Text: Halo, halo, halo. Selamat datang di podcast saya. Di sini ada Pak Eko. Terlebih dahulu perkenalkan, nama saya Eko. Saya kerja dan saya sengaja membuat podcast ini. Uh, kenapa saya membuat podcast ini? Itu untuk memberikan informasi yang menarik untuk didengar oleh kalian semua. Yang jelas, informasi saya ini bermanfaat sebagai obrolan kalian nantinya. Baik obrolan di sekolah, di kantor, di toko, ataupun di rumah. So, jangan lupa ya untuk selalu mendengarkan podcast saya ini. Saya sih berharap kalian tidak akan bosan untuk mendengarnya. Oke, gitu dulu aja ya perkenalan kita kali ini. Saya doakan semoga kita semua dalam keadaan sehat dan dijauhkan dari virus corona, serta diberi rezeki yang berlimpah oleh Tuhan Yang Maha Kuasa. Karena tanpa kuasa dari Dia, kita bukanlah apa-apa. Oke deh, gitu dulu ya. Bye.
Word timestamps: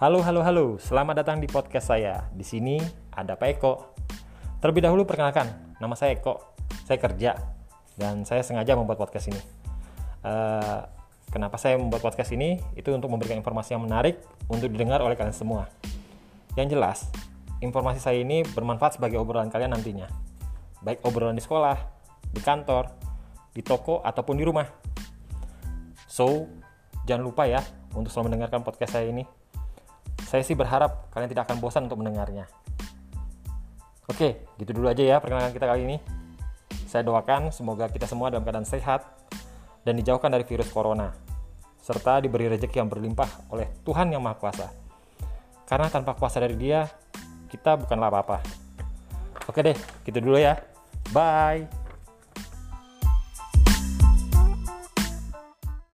Halo, 0.00 0.24
halo, 0.24 0.40
halo. 0.40 0.66
Selamat 0.80 1.20
datang 1.20 1.44
di 1.44 1.48
podcast 1.52 1.92
saya. 1.92 2.24
Di 2.32 2.40
sini 2.40 2.80
ada 3.12 3.36
Pak 3.36 3.48
Eko. 3.52 3.92
Terlebih 4.64 4.80
dahulu 4.80 5.04
perkenalkan, 5.04 5.76
nama 5.76 5.92
saya 5.92 6.16
Eko. 6.16 6.56
Saya 6.88 6.96
kerja 6.96 7.36
dan 8.00 8.24
saya 8.24 8.40
sengaja 8.40 8.80
membuat 8.80 8.96
podcast 8.96 9.28
ini. 9.28 9.36
Uh, 10.24 10.88
kenapa 11.28 11.60
saya 11.60 11.76
membuat 11.76 12.00
podcast 12.00 12.32
ini? 12.32 12.56
Itu 12.80 12.96
untuk 12.96 13.12
memberikan 13.12 13.44
informasi 13.44 13.76
yang 13.76 13.84
menarik 13.84 14.24
untuk 14.48 14.72
didengar 14.72 15.04
oleh 15.04 15.20
kalian 15.20 15.36
semua. 15.36 15.68
Yang 16.56 16.80
jelas, 16.80 16.98
informasi 17.60 18.00
saya 18.00 18.24
ini 18.24 18.40
bermanfaat 18.40 18.96
sebagai 18.96 19.20
obrolan 19.20 19.52
kalian 19.52 19.76
nantinya. 19.76 20.08
Baik 20.80 21.04
obrolan 21.04 21.36
di 21.36 21.44
sekolah, 21.44 21.76
di 22.24 22.40
kantor, 22.40 22.88
di 23.52 23.60
toko, 23.60 24.00
ataupun 24.00 24.40
di 24.40 24.48
rumah. 24.48 24.64
So, 26.08 26.48
jangan 27.04 27.20
lupa 27.20 27.44
ya 27.44 27.60
untuk 27.92 28.08
selalu 28.08 28.32
mendengarkan 28.32 28.64
podcast 28.64 28.96
saya 28.96 29.12
ini. 29.12 29.28
Saya 30.30 30.46
sih 30.46 30.54
berharap 30.54 31.10
kalian 31.10 31.26
tidak 31.26 31.50
akan 31.50 31.58
bosan 31.58 31.90
untuk 31.90 31.98
mendengarnya. 31.98 32.46
Oke, 34.06 34.46
gitu 34.62 34.70
dulu 34.70 34.86
aja 34.86 35.02
ya 35.02 35.18
perkenalan 35.18 35.50
kita 35.50 35.66
kali 35.66 35.90
ini. 35.90 35.98
Saya 36.86 37.02
doakan 37.02 37.50
semoga 37.50 37.90
kita 37.90 38.06
semua 38.06 38.30
dalam 38.30 38.46
keadaan 38.46 38.62
sehat 38.62 39.02
dan 39.82 39.98
dijauhkan 39.98 40.30
dari 40.30 40.46
virus 40.46 40.70
corona, 40.70 41.10
serta 41.82 42.22
diberi 42.22 42.46
rezeki 42.46 42.78
yang 42.78 42.86
berlimpah 42.86 43.50
oleh 43.50 43.66
Tuhan 43.82 44.14
Yang 44.14 44.22
Maha 44.22 44.36
Kuasa. 44.38 44.66
Karena 45.66 45.90
tanpa 45.90 46.14
kuasa 46.14 46.38
dari 46.38 46.54
Dia, 46.54 46.86
kita 47.50 47.74
bukanlah 47.74 48.10
apa-apa. 48.10 48.38
Oke 49.50 49.66
deh, 49.66 49.74
gitu 50.06 50.18
dulu 50.22 50.38
ya. 50.38 50.62
Bye. 51.10 51.79